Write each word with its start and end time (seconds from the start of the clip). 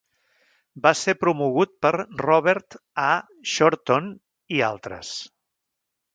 Va 0.85 0.93
ser 1.01 1.13
promogut 1.23 1.73
per 1.87 1.91
Robert 2.23 2.79
A. 3.09 3.11
Schorton, 3.53 4.09
i 4.59 4.65
altres. 4.71 5.15